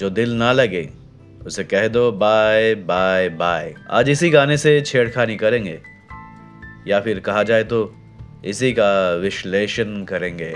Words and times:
जो 0.00 0.08
दिल 0.10 0.30
ना 0.32 0.50
लगे, 0.52 0.88
उसे 1.46 1.62
कह 1.64 1.86
दो, 1.88 2.10
बाय 2.12 2.74
बाय 2.74 3.28
बाय। 3.28 3.74
आज 3.90 4.08
इसी 4.10 4.30
गाने 4.30 4.56
से 4.56 4.80
छेड़खानी 4.80 5.36
करेंगे, 5.36 5.78
या 6.88 7.00
फिर 7.00 7.18
कहा 7.20 7.42
जाए 7.42 7.64
तो 7.64 7.80
इसी 8.44 8.72
का 8.72 8.90
विश्लेषण 9.14 10.04
करेंगे। 10.04 10.50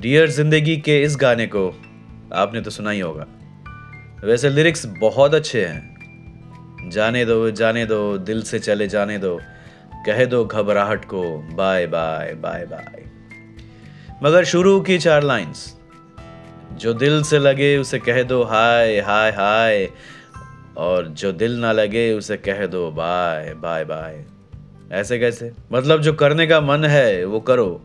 डियर 0.00 0.28
ज़िंदगी 0.30 0.76
के 0.76 1.00
इस 1.02 1.16
गाने 1.16 1.46
को 1.46 1.68
आपने 2.34 2.60
तो 2.60 2.70
सुना 2.70 2.90
ही 2.90 3.00
होगा। 3.00 3.26
वैसे 4.24 4.50
लिरिक्स 4.50 4.86
बहुत 5.00 5.34
अच्छे 5.34 5.64
हैं। 5.64 6.90
जाने 6.90 7.24
दो 7.24 7.50
जाने 7.52 7.84
दो, 7.86 8.18
दिल 8.18 8.42
से 8.42 8.58
चले 8.58 8.88
जाने 8.88 9.18
दो, 9.18 9.36
कह 10.06 10.24
दो 10.24 10.44
घबराहट 10.44 11.04
को, 11.04 11.22
बाय 11.54 11.86
बाय 11.86 12.34
बाय 12.34 12.66
बाय। 12.66 13.04
मगर 14.22 14.44
शुरू 14.46 14.80
की 14.80 14.98
चार 14.98 15.22
लाइंस 15.22 15.68
जो 16.82 16.92
दिल 16.94 17.22
से 17.22 17.38
लगे 17.38 17.76
उसे 17.76 17.98
कह 17.98 18.22
दो 18.22 18.42
हाय 18.42 18.98
हाय 19.00 19.30
हाय। 19.30 19.88
और 20.76 21.06
जो 21.06 21.32
दिल 21.32 21.58
ना 21.60 21.72
लगे 21.72 22.12
उसे 22.12 22.36
कह 22.36 22.66
दो 22.66 22.90
बाय 22.90 23.54
बाय 23.54 23.84
बाय। 23.84 24.24
ऐसे 24.92 25.18
कैसे? 25.18 25.52
मतलब 25.72 26.00
जो 26.00 26.12
करने 26.12 26.46
का 26.46 26.60
मन 26.60 26.84
है, 26.84 27.24
वो 27.24 27.40
करो। 27.40 27.82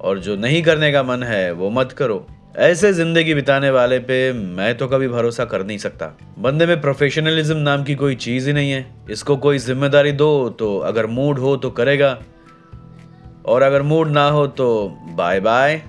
और 0.00 0.18
जो 0.18 0.36
नहीं 0.36 0.62
करने 0.62 0.92
का 0.92 1.02
मन 1.02 1.22
है, 1.22 1.52
वो 1.52 1.70
मत 1.70 1.92
करो। 1.92 2.26
ऐसे 2.56 2.92
ज़िंदगी 2.92 3.34
बिताने 3.34 3.70
वाले 3.70 3.98
पे 3.98 4.32
मैं 4.32 4.76
तो 4.78 4.88
कभी 4.88 5.08
भरोसा 5.08 5.44
कर 5.44 5.64
नहीं 5.64 5.78
सकता। 5.78 6.06
बंदे 6.38 6.66
में 6.66 6.80
प्रोफेशनलिज्म 6.80 7.56
नाम 7.56 7.84
की 7.84 7.94
कोई 7.94 8.14
चीज़ 8.14 8.46
ही 8.46 8.52
नहीं 8.52 8.70
है। 8.70 8.84
इसको 9.10 9.36
कोई 9.36 9.58
ज़िम्मेदारी 9.58 10.12
दो 10.12 10.48
तो 10.48 10.76
अगर 10.78 11.06
मूड 11.06 11.38
हो 11.38 11.56
तो 11.56 11.70
करेगा। 11.70 12.18
और 13.46 13.62
अगर 13.62 13.82
मूड 13.82 14.08
ना 14.08 14.28
हो 14.28 14.46
तो 14.46 14.88
बाय 15.10 15.40
बाय 15.40 15.82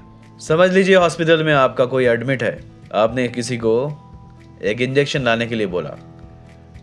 समझ 0.47 0.71
लीजिए 0.71 0.95
हॉस्पिटल 0.95 1.43
में 1.43 1.53
आपका 1.53 1.85
कोई 1.85 2.05
एडमिट 2.05 2.43
है। 2.43 2.63
आपने 2.93 3.27
किसी 3.27 3.57
को 3.57 3.73
एक 4.63 4.81
इंजेक्शन 4.81 5.21
लाने 5.21 5.45
के 5.45 5.55
लिए 5.55 5.67
बोला। 5.67 5.89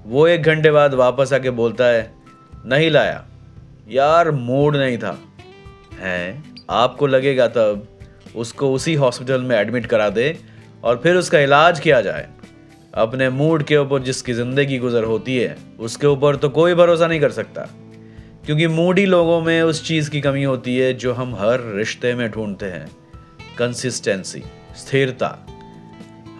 वो 0.07 0.29
एक 0.29 0.43
घंटे 0.43 0.71
बाद 0.71 0.95
वापस 0.95 1.33
आके 1.33 1.51
बोलता 1.51 1.85
है, 1.85 2.13
नहीं 2.67 2.91
लाया। 2.91 3.25
यार 3.91 4.31
मूड 4.31 4.77
नहीं 4.77 4.99
था। 4.99 5.19
है? 6.01 6.43
आपको 6.71 7.07
लगेगा 7.07 7.49
तब, 7.49 7.87
उसको 8.37 8.73
उसी 8.73 8.95
हॉस्पिटल 8.95 9.41
में 9.41 9.57
एडमिट 9.57 9.87
करा 9.87 10.09
दे 10.09 10.39
और 10.85 11.01
फिर 11.03 11.17
उसका 11.17 11.39
इलाज 11.39 11.81
किया 11.81 12.01
जाए। 12.01 12.29
अपने 12.95 13.31
मूड 13.31 13.63
के 13.63 13.77
ऊपर 13.77 14.03
जिसकी 14.03 14.33
ज़िंदगी 14.33 14.79
गुजर 14.79 15.05
होती 15.05 15.37
है, 15.37 15.57
उसके 15.81 16.07
ऊपर 16.07 16.37
तो 16.37 16.49
कोई 16.49 16.75
भरोसा 16.75 17.07
नहीं 17.07 17.21
कर 17.21 17.31
सकता। 17.31 17.69
क्योंकि 18.47 18.67
मूडी 18.67 19.07
लोगों 19.07 19.41
में 19.41 19.63
उस 19.63 19.87
चीज़ 19.89 20.11
की 20.11 20.21
कमी 20.21 20.43
होती 20.43 20.79
है 20.79 20.95
जो 20.95 21.13
हम 21.13 21.35
हर 21.35 21.75
रिश्ते 21.75 22.15
में 22.15 22.31
ढूंढते 22.31 22.67
हैं। 22.67 22.91
कंसिस्टेंसी 23.61 24.43
स्थिरता। 24.77 25.29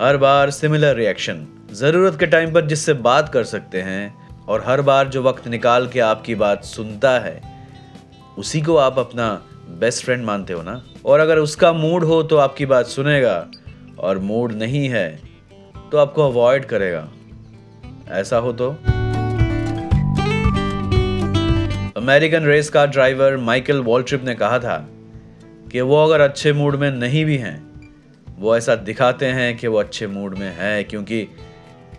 हर 0.01 0.17
बार 0.17 0.51
सिमिलर 0.51 0.95
रिएक्शन 0.97 1.47
ज़रूरत 1.73 2.19
के 2.19 2.27
टाइम 2.27 2.53
पर 2.53 2.67
जिससे 2.67 2.93
बात 2.95 3.29
कर 3.29 3.45
सकते 3.45 3.81
हैं, 3.83 4.15
और 4.49 4.63
हर 4.67 4.83
बार 4.83 5.09
जो 5.09 5.23
वक्त 5.23 5.49
निकाल 5.49 5.89
के 5.89 6.01
आपकी 6.01 6.35
बात 6.35 6.65
सुनता 6.65 7.11
है, 7.19 7.41
उसी 8.39 8.61
को 8.61 8.77
आप 8.77 8.99
अपना 8.99 9.33
बेस्ट 9.81 10.05
फ्रेंड 10.05 10.25
मानते 10.25 10.53
हो 10.53 10.63
ना? 10.63 10.83
और 11.07 11.21
अगर 11.21 11.39
उसका 11.39 11.73
मूड 11.73 12.05
हो 12.05 12.23
तो 12.23 12.37
आपकी 12.37 12.67
बात 12.67 12.87
सुनेगा, 12.87 13.47
और 13.99 14.19
मूड 14.19 14.53
नहीं 14.53 14.89
है 14.89 15.09
तो 15.93 15.99
आपको 15.99 16.23
अवॉइड 16.23 16.65
करेगा। 16.65 17.09
ऐसा 18.11 18.37
हो 18.37 18.53
तो? 18.53 18.71
American 21.97 22.45
race 22.45 22.71
car 22.71 22.87
driver 22.87 23.37
Michael 23.37 23.81
Waltrip 23.83 24.25
ने 24.25 24.35
कहा 24.35 24.59
था 24.59 24.77
कि 25.73 25.81
वो 25.81 26.05
अगर 26.05 26.21
अच्छे 26.21 26.53
मूड 26.53 26.77
में 26.77 26.91
नहीं 26.91 27.25
भी 27.25 27.37
हैं, 27.37 27.71
वो 28.39 28.57
ऐसा 28.57 28.75
दिखाते 28.75 29.27
हैं 29.27 29.57
कि 29.57 29.67
वो 29.67 29.79
अच्छे 29.79 30.07
मूड 30.07 30.39
में 30.39 30.57
है 30.59 30.85
क्योंकि 30.85 31.27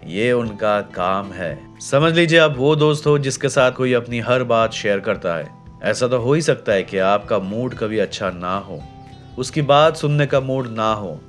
ये 0.06 0.32
उनका 0.32 0.82
काम 0.82 1.32
है। 1.32 1.80
समझ 1.80 2.14
लीजिए 2.14 2.40
आप 2.40 2.56
वो 2.58 2.76
दोस्त 2.76 3.08
हो 3.08 3.18
जिसके 3.20 3.50
साथ 3.50 3.72
कोई 3.72 3.94
अपनी 3.94 4.20
हर 4.20 4.44
बात 4.44 4.74
शेयर 4.74 5.00
करता 5.00 5.36
है। 5.36 5.50
ऐसा 5.84 6.08
तो 6.08 6.18
हो 6.18 6.34
ही 6.34 6.42
सकता 6.42 6.72
है 6.72 6.84
कि 6.84 6.98
आपका 6.98 7.40
मूड 7.40 7.74
कभी 7.74 8.00
अच्छा 8.00 8.30
ना 8.30 8.58
हो। 8.58 8.82
उसकी 9.38 9.62
बात 9.62 9.98
सुनने 9.98 10.26
का 10.26 10.40
मूड 10.40 10.68
ना 10.68 10.94
हो। 10.94 11.20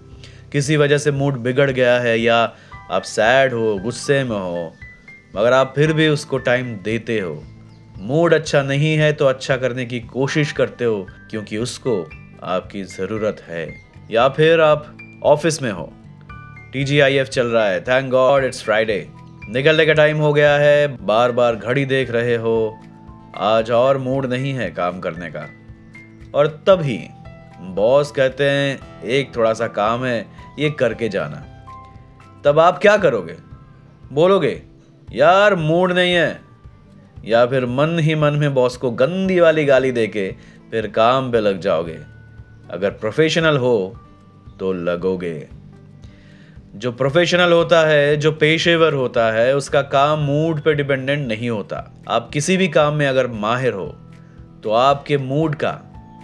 किसी 0.53 0.77
वजह 0.77 0.99
से 0.99 1.11
मूड 1.11 1.37
बिगड़ 1.37 1.71
गया 1.71 1.99
है 2.01 2.21
या 2.21 2.53
आप 2.91 3.03
सैड 3.03 3.53
हो, 3.53 3.79
गुस्से 3.79 4.25
में 4.25 4.37
हो, 4.37 4.73
मगर 5.37 5.53
आप 5.53 5.73
फिर 5.77 5.93
भी 5.93 6.09
उसको 6.09 6.39
टाइम 6.39 6.75
देते 6.75 7.19
हो। 7.19 7.43
मूड 7.99 8.35
अच्छा 8.35 8.63
नहीं 8.63 8.97
है 8.97 9.13
तो 9.13 9.27
अच्छा 9.27 9.57
करने 9.57 9.87
की 9.87 10.01
कोशिश 10.01 10.53
करते 10.53 10.85
हो 10.85 11.07
क्योंकि 11.31 11.59
उसको 11.59 12.22
आपकी 12.43 12.83
ज़रूरत 12.85 13.43
है, 13.49 13.67
या 14.11 14.29
फिर 14.29 14.61
आप 14.61 14.97
ऑफ़िस 15.25 15.63
में 15.63 15.71
हो। 15.71 15.93
टीजीआईएफ 16.73 17.29
चल 17.29 17.47
रहा 17.47 17.67
है 17.67 17.81
थैंक 17.81 18.11
गॉड 18.11 18.45
इट्स 18.45 18.63
फ्राइडे 18.63 19.07
निकलने 19.49 19.87
का 19.87 19.93
टाइम 19.93 20.17
हो 20.17 20.33
गया 20.33 20.55
है 20.57 20.87
बार 21.07 21.33
बार 21.33 21.57
घड़ी 21.57 21.85
देख 21.85 22.11
रहे 22.11 22.37
हो। 22.37 22.79
आज 23.37 23.71
और 23.71 23.99
मूड 23.99 24.27
नहीं 24.27 24.53
है 24.53 24.71
काम 24.71 25.01
करने 25.01 25.31
का। 25.31 25.47
और 26.35 26.47
तभी 26.47 26.99
बॉस 27.61 28.11
कहते 28.11 28.45
हैं, 28.45 29.03
एक 29.03 29.37
थोड़ा 29.37 29.53
सा 29.53 29.67
काम 29.67 30.05
है, 30.05 30.27
ये 30.59 30.71
करके 30.71 31.09
जाना। 31.09 31.45
तब 32.45 32.59
आप 32.59 32.79
क्या 32.79 32.97
करोगे? 32.97 33.37
बोलोगे, 34.13 34.63
यार 35.13 35.55
मूड 35.55 35.93
नहीं 35.93 36.15
है। 36.15 36.41
या 37.25 37.45
फिर 37.47 37.67
मन 37.67 37.99
ही 37.99 38.15
मन 38.15 38.33
में 38.33 38.55
बॉस 38.55 38.77
को 38.77 38.91
गंदी 38.91 39.41
वाली 39.41 39.65
गाली 39.65 39.93
देके 39.93 40.35
फिर 40.71 40.87
काम 40.87 41.31
पे 41.33 41.41
लग 41.41 41.61
जाओगे। 41.61 41.99
अगर 42.73 42.91
प्रोफेशनल 42.91 43.57
हो 43.57 43.77
तो 44.61 44.73
लगोगे। 44.73 45.49
जो 46.75 46.93
प्रोफेशनल 46.93 47.53
होता 47.53 47.81
है, 47.87 48.17
जो 48.17 48.33
पेशेवर 48.33 48.95
होता 48.95 49.31
है, 49.33 49.55
उसका 49.57 49.83
काम 49.83 50.19
मूड 50.19 50.61
पे 50.61 50.75
डिपेंडेंट 50.75 51.27
नहीं 51.29 51.51
होता। 51.51 51.79
आप 52.09 52.31
किसी 52.33 52.57
भी 52.57 52.69
काम 52.69 52.95
में 52.95 53.07
अगर 53.07 53.27
माहिर 53.27 53.73
हो 53.73 53.87
तो 54.63 54.71
आपके 54.71 55.19
मूड 55.19 55.55
का, 55.55 55.79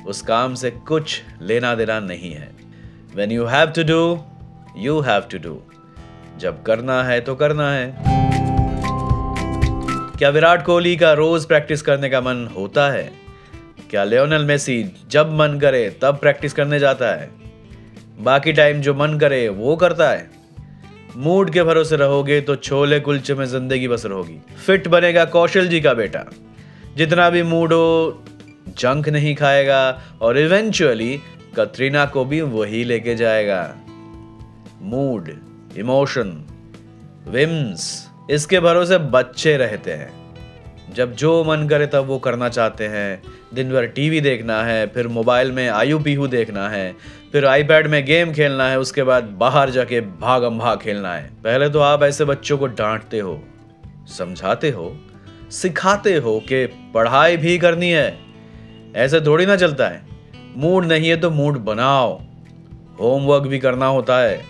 उस 0.06 0.22
काम 0.22 0.54
से 0.54 0.70
कुछ 0.70 1.20
लेना 1.42 1.74
देना 1.74 2.00
नहीं 2.00 2.32
है। 2.32 2.50
When 3.16 3.32
you 3.32 3.44
have 3.44 3.70
to 3.70 3.82
do 3.84 4.02
you 4.76 5.00
have 5.00 5.22
to 5.32 5.38
do 5.38 5.58
जब 6.38 6.62
करना 6.62 7.02
है 7.04 7.20
तो 7.20 7.34
करना 7.34 7.70
है। 7.72 7.94
क्या 10.18 10.28
विराट 10.28 10.64
कोहली 10.64 10.96
का 10.96 11.12
रोज 11.12 11.44
प्रैक्टिस 11.44 11.82
करने 11.82 12.10
का 12.10 12.20
मन 12.20 12.46
होता 12.56 12.90
है? 12.90 13.27
क्या 13.90 14.04
लियोनल 14.04 14.44
मेसी 14.44 14.82
जब 15.10 15.32
मन 15.32 15.58
करे 15.58 15.88
तब 16.02 16.18
प्रैक्टिस 16.18 16.52
करने 16.52 16.78
जाता 16.78 17.12
है। 17.12 17.30
बाकी 18.20 18.52
टाइम 18.52 18.80
जो 18.80 18.94
मन 18.94 19.18
करे, 19.18 19.48
वो 19.48 19.76
करता 19.76 20.10
है। 20.10 20.30
मूड 21.16 21.50
के 21.50 21.62
भरोसे 21.62 21.96
रहोगे 21.96 22.40
तो 22.40 22.56
छोले 22.56 23.00
कुलचे 23.00 23.34
में 23.34 23.44
ज़िंदगी 23.46 23.88
बसर 23.88 24.10
होगी 24.10 24.38
फिट 24.66 24.88
बनेगा 24.88 25.24
कौशल 25.26 25.68
जी 25.68 25.80
का 25.80 25.94
बेटा। 25.94 26.24
जितना 26.96 27.28
भी 27.30 27.42
मूड 27.42 27.72
हो 27.72 28.24
जंक 28.78 29.08
नहीं 29.08 29.34
खाएगा 29.34 29.80
और 30.22 30.38
इवेंचुअली 30.38 31.18
कतरीना 31.56 32.04
को 32.06 32.24
भी 32.24 32.40
वही 32.40 32.84
लेके 32.84 33.14
जाएगा। 33.14 33.62
मूड 34.82 35.30
इमोशन 35.78 36.30
विम्स 37.28 38.08
इसके 38.30 38.60
भरोसे 38.60 38.98
बच्चे 38.98 39.56
रहते 39.56 39.92
हैं। 39.92 40.10
जब 40.94 41.14
जो 41.14 41.42
मन 41.44 41.66
करे 41.68 41.86
तब 41.86 42.06
वो 42.06 42.18
करना 42.18 42.48
चाहते 42.48 42.86
हैं। 42.86 43.22
दिन 43.54 43.72
भर 43.72 43.86
टीवी 43.86 44.20
देखना 44.20 44.62
है, 44.62 44.86
फिर 44.86 45.08
मोबाइल 45.08 45.52
में 45.52 45.68
आयु 45.68 45.98
पीहू 45.98 46.26
देखना 46.26 46.68
है, 46.68 46.94
फिर 47.32 47.46
आईपैड 47.46 47.86
में 47.86 48.04
गेम 48.04 48.32
खेलना 48.32 48.68
है, 48.68 48.78
उसके 48.78 49.02
बाद 49.02 49.24
बाहर 49.38 49.70
जाके 49.70 50.00
भागम 50.00 50.58
भाग 50.58 50.78
खेलना 50.78 51.14
है। 51.14 51.30
पहले 51.44 51.68
तो 51.68 51.80
आप 51.80 52.02
ऐसे 52.02 52.24
बच्चों 52.24 52.58
को 52.58 52.66
डांटते 52.66 53.18
हो, 53.18 53.40
समझाते 54.08 54.70
हो, 54.70 54.96
सिखाते 55.50 56.14
हो 56.14 56.38
कि 56.40 56.64
पढ़ाई 56.94 57.36
भी 57.36 57.58
करनी 57.58 57.90
है, 57.90 58.18
ऐसे 58.96 59.20
थोड़ी 59.20 59.46
ना 59.46 59.56
चलता 59.56 59.88
है। 59.88 60.02
मूड 60.56 60.84
नहीं 60.84 61.08
है 61.08 61.16
तो 61.16 61.30
मूड 61.30 61.58
बनाओ। 61.58 62.20
होमवर्क 63.00 63.42
भी 63.42 63.58
करना 63.58 63.86
होता 63.86 64.18
है, 64.18 64.40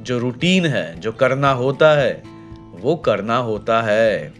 जो 0.00 0.18
रूटीन 0.18 0.66
है, 0.66 1.00
जो 1.00 1.12
करना 1.12 1.50
होता 1.52 1.90
है, 1.92 2.22
वो 2.80 2.94
करना 2.96 3.36
होता 3.36 3.80
है। 3.82 4.32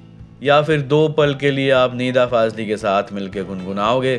या 0.42 0.60
फिर 0.62 0.82
दो 0.82 1.08
पल 1.08 1.34
के 1.34 1.50
लिए 1.50 1.70
आप 1.70 1.94
नीदा 1.94 2.26
फाजली 2.26 2.66
के 2.66 2.76
साथ 2.76 3.12
मिलकर 3.12 3.44
गुनगुनाओगे 3.44 4.16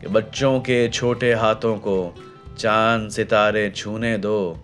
कि 0.00 0.08
बच्चों 0.08 0.58
के 0.60 0.88
छोटे 0.88 1.32
हाथों 1.34 1.76
को 1.76 2.14
चाँद 2.58 3.10
सितारे 3.10 3.70
छूने 3.70 4.16
दो, 4.18 4.58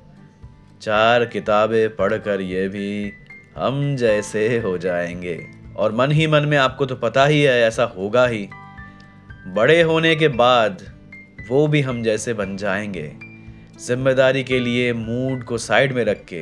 चार 0.83 1.25
किताबें 1.25 1.97
पढ़कर 1.97 2.41
ये 2.41 2.69
भी 2.69 3.13
हम 3.57 3.97
जैसे 3.97 4.59
हो 4.59 4.79
जाएँगे। 4.79 5.39
और 5.77 5.93
मन 5.93 6.11
ही 6.11 6.27
मन 6.27 6.43
में 6.43 6.57
आपको 6.59 6.87
तो 6.87 6.97
पता 6.97 7.25
ही 7.27 7.43
है, 7.43 7.61
ऐसा 7.63 7.85
होगा 7.85 8.27
ही। 8.27 8.49
बड़े 9.47 9.83
होने 9.83 10.15
के 10.17 10.29
बाद 10.29 10.83
वो 11.51 11.67
भी 11.67 11.81
हम 11.81 12.03
जैसे 12.03 12.35
बन 12.35 12.57
जाएँगे। 12.57 13.13
ज़िम्मेदारी 13.87 14.45
के 14.45 14.59
लिए 14.59 14.93
मूड 14.93 15.45
को 15.45 15.59
साइड 15.59 15.93
में 15.93 16.05
रख 16.05 16.25
के 16.25 16.41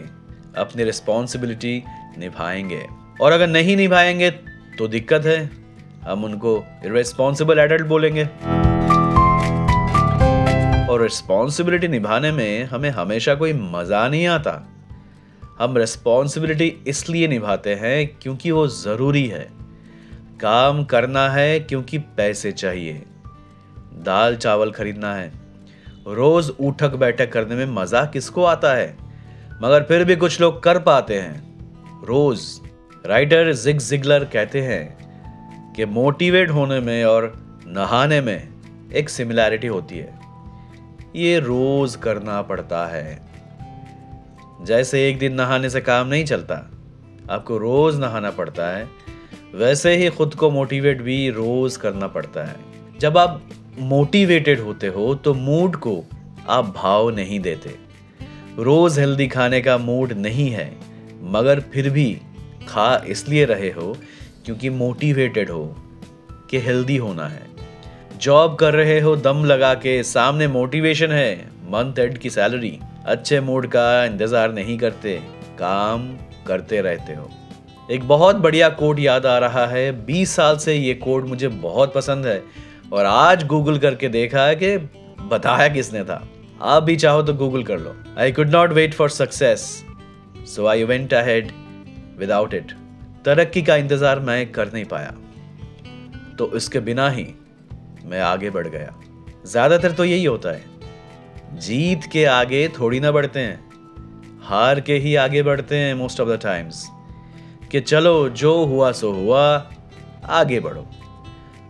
अपनी 0.60 0.84
रिस्पॉन्सिबिलिटी 0.84 1.82
निभाएँगे। 2.18 2.82
और 3.20 3.32
अगर 3.32 3.46
नहीं 3.46 3.76
निभाएँगे 3.76 4.30
तो 4.78 4.88
दिक्कत 4.88 5.26
है। 5.26 5.50
हम 6.02 6.24
उनको 6.24 6.64
रिस्पॉन्सिबल 6.84 7.58
एडल्ट 7.58 7.82
बोलेंगे। 7.82 8.24
और 10.86 11.02
रिस्पॉन्सिबिलिटी 11.02 11.88
निभाने 11.88 12.32
में 12.32 12.64
हमें 12.64 12.90
हमेशा 12.90 13.34
कोई 13.34 13.52
मज़ा 13.52 14.08
नहीं 14.08 14.26
आता। 14.26 14.68
हम 15.58 15.76
रिस्पॉन्सिबिलिटी 15.76 16.76
इसलिए 16.86 17.28
निभाते 17.28 17.74
हैं 17.74 18.06
क्योंकि 18.22 18.50
वो 18.50 18.66
ज़रूरी 18.66 19.26
है। 19.26 19.48
काम 20.40 20.84
करना 20.84 21.28
है 21.28 21.60
क्योंकि 21.60 21.98
पैसे 21.98 22.52
चाहिए। 22.52 23.02
दाल 23.94 24.36
चावल 24.36 24.70
खरीदना 24.70 25.14
है। 25.14 25.32
रोज़ 26.08 26.50
उठक 26.60 26.94
बैठक 26.94 27.32
करने 27.32 27.54
में 27.54 27.66
मज़ा 27.66 28.04
किसको 28.04 28.44
आता 28.44 28.74
है? 28.74 28.96
मगर 29.62 29.82
फिर 29.82 30.04
भी 30.04 30.16
कुछ 30.16 30.40
लोग 30.40 30.62
कर 30.62 30.78
पाते 30.78 31.18
हैं। 31.18 31.48
रोज़ 32.04 32.67
राइटर 33.08 33.52
जिग 33.52 33.78
जिगलर 33.78 34.24
कहते 34.24 34.60
हैं 34.60 35.72
कि 35.72 35.84
मोटिवेट 35.84 36.50
होने 36.50 36.80
में 36.80 37.04
और 37.04 37.32
नहाने 37.66 38.20
में 38.20 38.48
एक 38.92 39.08
सिमिलैरिटी 39.08 39.66
होती 39.66 39.98
है। 39.98 40.18
ये 41.16 41.38
रोज 41.38 41.96
करना 41.96 42.42
पड़ता 42.42 42.84
है। 42.86 43.18
जैसे 44.62 45.08
एक 45.08 45.18
दिन 45.18 45.34
नहाने 45.34 45.70
से 45.70 45.80
काम 45.80 46.08
नहीं 46.08 46.24
चलता, 46.24 46.54
आपको 47.30 47.58
रोज 47.58 47.98
नहाना 48.00 48.30
पड़ता 48.30 48.68
है, 48.76 48.86
वैसे 49.54 49.96
ही 49.96 50.10
खुद 50.10 50.34
को 50.34 50.50
मोटिवेट 50.50 51.02
भी 51.02 51.30
रोज 51.30 51.76
करना 51.76 52.06
पड़ता 52.08 52.44
है। 52.44 52.56
जब 53.00 53.18
आप 53.18 53.42
मोटिवेटेड 53.78 54.60
होते 54.60 54.86
हो 54.86 55.14
तो 55.14 55.34
मूड 55.34 55.76
को 55.76 56.02
आप 56.48 56.74
भाव 56.76 57.10
नहीं 57.10 57.40
देते। 57.40 57.74
रोज 58.58 58.98
हेल्दी 58.98 59.28
खाने 59.28 59.60
का 59.60 59.78
मूड 59.78 60.12
नहीं 60.12 60.50
है, 60.50 60.72
मगर 61.22 61.60
फिर 61.60 61.90
भी 61.90 62.20
खा 62.68 62.94
इसलिए 63.08 63.44
रहे 63.44 63.70
हो 63.70 63.96
क्योंकि 64.46 64.70
मोटिवेटेड 64.72 65.50
हो 65.50 65.64
कि 66.50 66.58
हेल्दी 66.60 66.96
होना 66.96 67.26
है। 67.28 67.46
जॉब 68.20 68.54
कर 68.56 68.74
रहे 68.74 69.00
हो, 69.00 69.16
दम 69.16 69.44
लगा 69.44 69.72
के, 69.74 70.02
सामने 70.04 70.48
मोटिवेशन 70.48 71.12
है 71.12 71.34
मंथ 71.72 71.98
एंड 71.98 72.18
की 72.18 72.30
सैलरी 72.30 72.78
अच्छे 73.06 73.40
मूड 73.40 73.66
का 73.66 74.04
इंतज़ार 74.04 74.52
नहीं 74.52 74.78
करते, 74.78 75.14
काम 75.58 76.08
करते 76.46 76.80
रहते 76.80 77.14
हो। 77.14 77.28
एक 77.90 78.08
बहुत 78.08 78.36
बढ़िया 78.36 78.68
कोड 78.70 78.98
याद 79.00 79.26
आ 79.26 79.36
रहा 79.38 79.66
है 79.66 80.06
20 80.06 80.34
साल 80.36 80.56
से 80.58 80.74
ये 80.74 80.94
कोड 80.96 81.28
मुझे 81.28 81.48
बहुत 81.48 81.94
पसंद 81.94 82.26
है 82.26 82.42
और 82.92 83.04
आज 83.04 83.46
गूगल 83.46 83.78
करके 83.78 84.08
देखा 84.08 84.46
है 84.46 84.56
कि 84.56 84.76
बताया 85.28 85.68
किसने 85.68 86.02
था। 86.04 86.26
आप 86.64 86.82
भी 86.82 86.96
चाहो 86.96 87.22
तो 87.22 87.34
गूगल 87.34 87.62
कर 87.62 87.78
लो। 87.78 87.94
I 88.18 88.32
could 88.32 88.50
not 88.50 88.72
wait 88.72 88.94
for 88.94 89.10
success 89.10 89.62
so 90.54 90.66
I 90.66 90.84
went 90.84 91.14
ahead 91.14 91.52
without 92.18 92.54
it 92.54 92.72
तरक्की 93.24 93.62
का 93.62 93.76
इंतज़ार 93.76 94.20
मैं 94.20 94.40
कर 94.52 94.72
नहीं 94.72 94.84
पाया 94.84 95.14
तो 96.38 96.50
इसके 96.56 96.80
बिना 96.80 97.08
ही 97.10 97.26
मैं 98.04 98.20
आगे 98.22 98.50
बढ़ 98.50 98.66
गया 98.68 98.94
ज़्यादातर 99.46 99.92
तो 99.92 100.04
यही 100.04 100.24
होता 100.24 100.52
है 100.52 101.58
जीत 101.60 102.04
के 102.12 102.24
आगे 102.24 102.66
थोड़ी 102.78 103.00
ना 103.00 103.10
बढ़ते 103.12 103.40
हैं 103.40 103.68
हार 104.42 104.80
के 104.80 104.94
ही 104.98 105.14
आगे 105.16 105.42
बढ़ते 105.42 105.76
हैं 105.76 105.94
मोस्ट 105.94 106.20
ऑफ़ 106.20 106.28
द 106.28 106.38
टाइम्स 106.42 106.86
कि 107.70 107.80
चलो 107.80 108.28
जो 108.36 108.54
हुआ 108.64 108.90
सो 108.92 109.12
हुआ 109.12 109.44
आगे 110.32 110.60
बढ़ो 110.60 110.86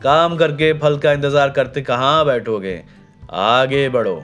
काम 0.03 0.37
करके 0.37 0.73
फल 0.79 0.99
का 0.99 1.13
इंतज़ार 1.13 1.51
करते 1.51 1.83
कहाँ 1.83 2.25
बैठोगे 2.27 2.83
आगे 3.33 3.89
बढ़ो 3.89 4.17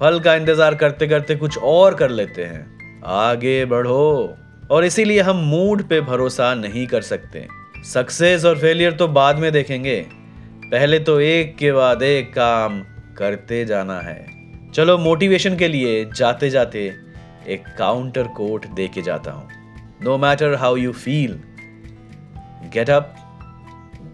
फल 0.00 0.20
का 0.20 0.34
इंतज़ार 0.34 0.74
करते 0.74 1.06
करते 1.08 1.36
कुछ 1.36 1.58
और 1.58 1.94
कर 1.94 2.10
लेते 2.10 2.44
हैं 2.44 3.00
आगे 3.14 3.64
बढ़ो 3.64 4.36
और 4.70 4.84
इसीलिए 4.84 5.20
हम 5.20 5.36
मूड 5.36 5.82
पे 5.82 6.00
भरोसा 6.00 6.54
नहीं 6.54 6.86
कर 6.86 7.02
सकते। 7.02 7.46
सक्सेस 7.84 8.44
और 8.44 8.58
फेलियर 8.58 8.92
तो 8.92 9.08
बाद 9.08 9.38
में 9.38 9.50
देखेंगे। 9.52 10.00
पहले 10.64 10.98
तो 10.98 11.20
एक 11.20 11.56
के 11.56 11.72
बाद 11.72 12.02
एक 12.02 12.32
काम 12.34 12.80
करते 13.18 13.64
जाना 13.64 14.00
है। 14.00 14.70
चलो 14.74 14.96
मोटिवेशन 14.98 15.56
के 15.56 15.68
लिए 15.68 16.04
जाते 16.16 16.50
जाते 16.50 16.84
एक 17.48 17.64
काउंटर 17.78 18.26
कोट 18.26 18.66
दे 18.66 18.88
के 18.88 19.02
जाता 19.02 19.32
हूँ। 19.32 19.48
No 20.02 20.16
matter 20.18 20.54
how 20.54 20.76
you 20.76 20.92
feel 20.92 21.38
get 22.74 22.90
up 22.90 23.14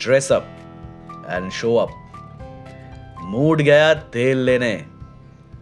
dress 0.01 0.31
up 0.33 0.47
and 1.31 1.51
show 1.51 1.75
up 1.77 1.91
mood 3.23 3.63
गया 3.63 3.93
तेल 3.95 4.39
लेने। 4.39 4.75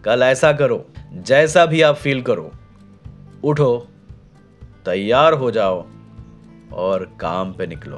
कल 0.05 0.23
ऐसा 0.23 0.51
करो, 0.53 0.85
जैसा 1.13 1.65
भी 1.65 1.81
आप 1.81 1.95
फील 1.95 2.21
करो। 2.21 2.51
उठो। 3.43 3.87
तैयार 4.85 5.33
हो 5.33 5.51
जाओ 5.51 5.87
और 6.73 7.17
काम 7.19 7.53
पे 7.53 7.67
निकलो। 7.67 7.97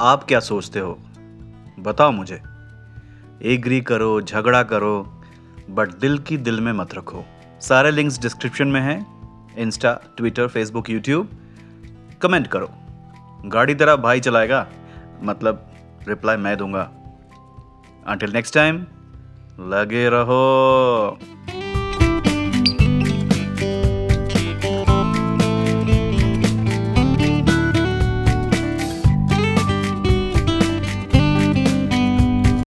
आप 0.00 0.24
क्या 0.24 0.40
सोचते 0.40 0.78
हो? 0.78 0.98
बताओ 1.78 2.10
मुझे। 2.10 2.42
एग्री 3.42 3.80
करो, 3.80 4.20
झगड़ा 4.20 4.62
करो, 4.62 5.22
बट 5.70 5.88
दिल 5.88 6.18
की 6.18 6.36
दिल 6.36 6.60
में 6.60 6.72
मत 6.72 6.94
रखो। 6.94 7.24
सारे 7.60 7.90
लिंक्स 7.90 8.20
डिस्क्रिप्शन 8.20 8.68
में 8.68 8.80
हैं 8.80 9.06
insta 9.56 10.00
Twitter 10.16 10.48
Facebook 10.48 10.90
YouTube 10.90 11.28
comment 12.22 12.46
करो। 12.46 12.70
गाड़ी 13.44 13.74
तेरा 13.74 13.96
भाई 13.96 14.20
चलाएगा? 14.20 14.66
मतलब 15.22 15.70
रिप्लाई 16.08 16.36
मैं 16.36 16.56
दूँगा। 16.56 16.90
अंटिल 18.06 18.32
नेक्स्ट 18.32 18.54
टाइम 18.54 18.86
लगे 19.60 20.08
रहो। 20.08 21.18